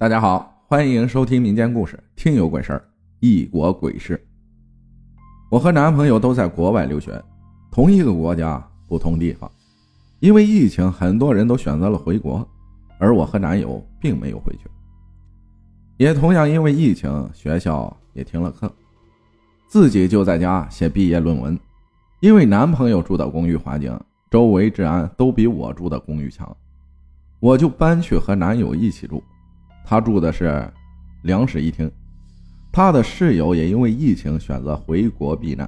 [0.00, 2.78] 大家好，欢迎收听民间故事《听有鬼事儿》，
[3.18, 4.24] 异国鬼事。
[5.50, 7.20] 我和男朋友都在国外留学，
[7.68, 9.50] 同一个国家，不同地方。
[10.20, 12.48] 因为疫情，很多人都选择了回国，
[13.00, 14.70] 而我和男友并没有回去。
[15.96, 18.72] 也同样因为疫情，学校也停了课，
[19.66, 21.58] 自己就在家写毕业论文。
[22.20, 26.56] 因为男朋友住的公寓环境，周围治安都比我住的公寓强，
[27.40, 29.20] 我就搬去和男友一起住。
[29.90, 30.70] 他住的是
[31.22, 31.90] 两室一厅，
[32.70, 35.66] 他的室友也因为疫情选择回国避难。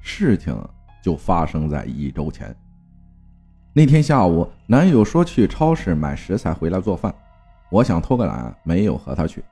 [0.00, 0.56] 事情
[1.02, 2.54] 就发生在一周前。
[3.72, 7.12] 那天下午，男友说去超市买食材回来做饭，
[7.68, 9.42] 我想偷个懒，没有和他去。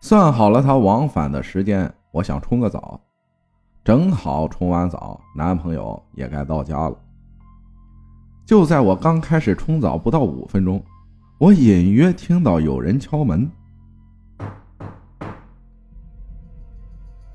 [0.00, 3.00] 算好了他往返的时间，我想冲个澡，
[3.82, 6.96] 正好冲完澡，男朋友也该到家了。
[8.46, 10.80] 就在我刚开始冲澡不到五分钟。
[11.38, 13.48] 我隐约听到有人敲门，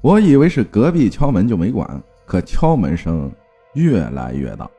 [0.02, 3.32] 我以为是隔壁敲门就没管，可敲门声
[3.76, 4.70] 越来越大。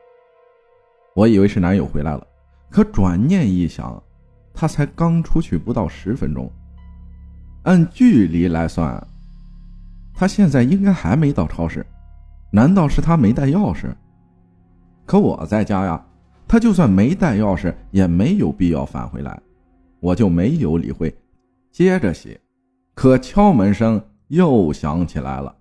[1.15, 2.27] 我以为是男友回来了，
[2.69, 3.99] 可转念一想，
[4.53, 6.47] 他才刚出去不到十分钟，
[7.63, 9.07] 按距离来算，
[10.13, 11.83] 他现在应该还没到超市，
[12.51, 13.91] 难道是他没带钥匙？
[15.03, 16.05] 可我在家呀。
[16.47, 19.41] 他就算没带钥匙，也没有必要返回来，
[19.99, 21.13] 我就没有理会，
[21.71, 22.39] 接着写。
[22.93, 25.55] 可敲门声又响起来了。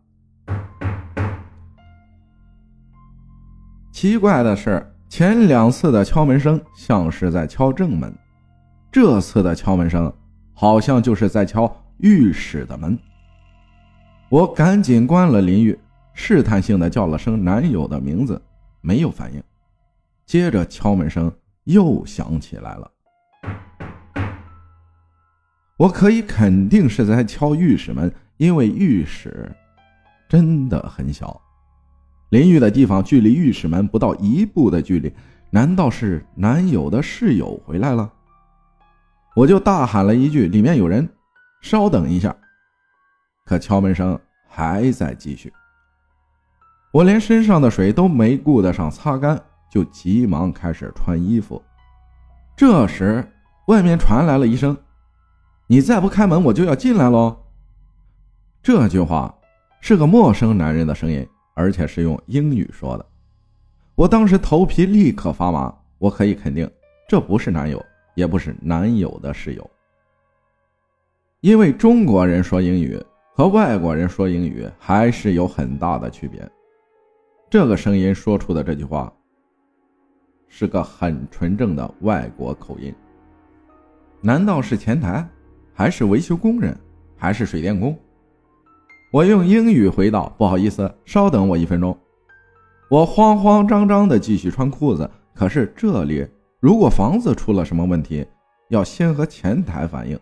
[3.90, 8.12] 奇怪的是，前两次的敲门声像是在敲正门，
[8.92, 10.12] 这次的敲门声
[10.52, 12.96] 好像就是在敲浴室的门。
[14.28, 15.78] 我赶紧关了淋浴，
[16.12, 18.40] 试探性的叫了声男友的名字，
[18.80, 19.42] 没有反应。
[20.26, 21.30] 接着敲门声
[21.64, 22.90] 又响起来了，
[25.76, 29.54] 我可以肯定是在敲浴室门，因为浴室
[30.28, 31.40] 真的很小，
[32.30, 35.12] 淋浴的地方距离浴室门不到一步的距离。
[35.50, 38.10] 难道是男友的室友回来了？
[39.36, 41.08] 我就大喊了一句：“里面有人，
[41.60, 42.34] 稍等一下。”
[43.46, 45.52] 可敲门声还在继续，
[46.92, 49.40] 我连身上的水都没顾得上擦干。
[49.74, 51.60] 就急忙开始穿衣服，
[52.54, 53.28] 这时
[53.66, 54.76] 外面传来了一声
[55.66, 57.36] ：“你再不开门，我就要进来喽。”
[58.62, 59.36] 这句话
[59.80, 63.04] 是个陌生男人的声音，而且是用英语说的。
[63.96, 66.70] 我当时头皮立刻发麻，我可以肯定，
[67.08, 69.70] 这不是男友，也不是男友的室友，
[71.40, 72.96] 因为中国人说英语
[73.34, 76.48] 和外国人说英语还是有很大的区别。
[77.50, 79.12] 这个声音说出的这句话。
[80.56, 82.94] 是个很纯正的外国口音。
[84.20, 85.28] 难道是前台，
[85.72, 86.78] 还是维修工人，
[87.16, 87.98] 还是水电工？
[89.10, 91.98] 我用英语回道：“不好意思，稍等我一分钟。”
[92.88, 95.10] 我慌慌张张地继续穿裤子。
[95.34, 96.24] 可是这里
[96.60, 98.24] 如果房子出了什么问题，
[98.68, 100.16] 要先和前台反映，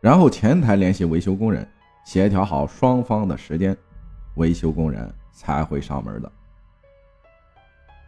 [0.00, 1.64] 然后前台联系维修工人，
[2.04, 3.76] 协调好双方的时间，
[4.34, 6.32] 维修工人才会上门的。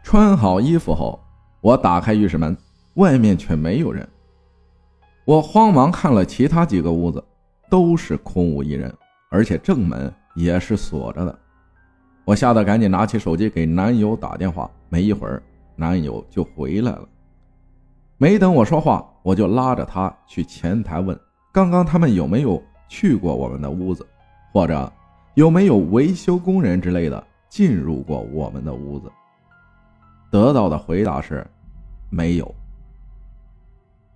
[0.03, 1.21] 穿好衣服后。
[1.67, 2.57] 我打开浴室门，
[2.95, 4.09] 外面却没有人。
[5.25, 7.21] 我慌忙看了其他几个屋子，
[7.69, 8.95] 都是空无一人，
[9.31, 11.37] 而且正门也是锁着的。
[12.25, 15.43] 我吓得赶紧拿起手机给男友打电话，没一会儿，
[15.75, 17.09] 男友就回来了。
[18.17, 21.19] 没等我说话，我就拉着他去前台问：
[21.51, 24.07] 刚刚他们有没有去过我们的屋子，
[24.53, 24.93] 或者
[25.35, 29.11] 有没有维修工人之类的进入过我们的屋子？
[30.31, 31.45] 得到的回答是。
[32.11, 32.55] 没有。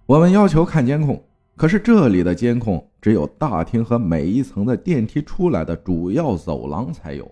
[0.07, 1.23] 我们要求看监控，
[1.57, 7.31] 可是这里的监控只有大厅和每一层的电梯出来的主要走廊才有。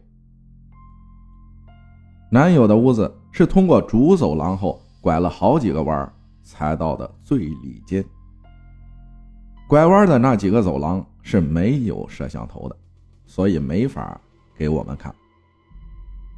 [2.31, 8.05] 男友的屋子是通过主走廊后拐了好几个弯才到的最里间。
[9.67, 12.77] 拐弯的那几个走廊是没有摄像头的，
[13.27, 14.21] 所以没法
[14.55, 15.15] 给我们看。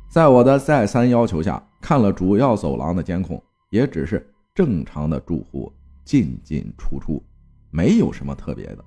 [0.09, 3.41] 在我的再三要求下，看了主要走廊的监控。
[3.71, 5.73] 也只是正常的住户
[6.05, 7.23] 进进出出，
[7.71, 8.85] 没有什么特别的。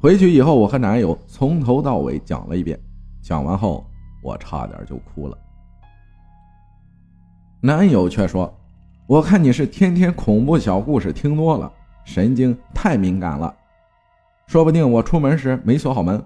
[0.00, 2.78] 回去以后，我和男友从头到尾讲了一遍，
[3.20, 3.84] 讲完后
[4.22, 5.36] 我差点就哭了。
[7.60, 8.54] 男友却说
[9.08, 11.72] ：“我看你是天天恐怖小故事听多了，
[12.04, 13.52] 神经太敏感了。
[14.46, 16.24] 说不定我出门时没锁好门，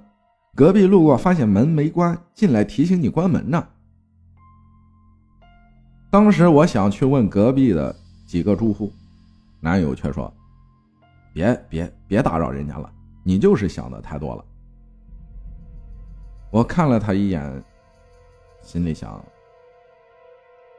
[0.55, 3.67] 隔壁路过发现门没关，进来提醒你关门呢。”
[6.11, 7.95] 当时我想去问隔壁的
[8.27, 8.93] 几个住户，
[9.61, 10.33] 男友却说
[11.33, 12.93] ：“别别别打扰人家了，
[13.23, 14.45] 你就是想的太多了。
[16.51, 17.63] 我看了他一眼，
[18.61, 19.25] 心里想：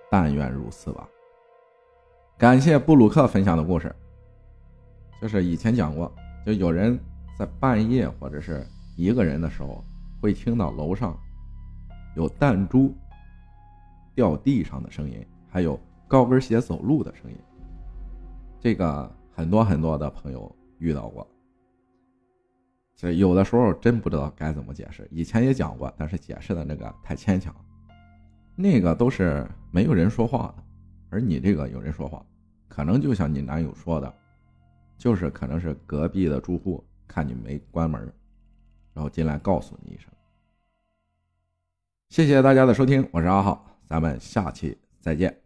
[0.09, 1.07] 但愿如此吧。
[2.37, 3.95] 感谢布鲁克分享的故事，
[5.21, 6.11] 就是以前讲过，
[6.45, 6.99] 就有人
[7.39, 8.67] 在半夜或者是
[8.97, 9.81] 一个人的时候，
[10.19, 11.17] 会听到楼上
[12.17, 12.93] 有弹珠
[14.21, 17.35] 掉地上的声音，还有高跟鞋走路的声音。
[18.59, 21.27] 这个很多很多的朋友遇到过。
[22.95, 27.51] 这有的时候真不知道该怎么解释，以前也讲过，但是解释的那个太牵强。
[28.55, 30.63] 那个都是没有人说话的，
[31.09, 32.23] 而你这个有人说话，
[32.67, 34.13] 可能就像你男友说的，
[34.99, 37.99] 就是可能是隔壁的住户看你没关门，
[38.93, 40.07] 然后进来告诉你一声。
[42.09, 45.40] 谢谢大家的收听，我是阿浩，咱们下期再见。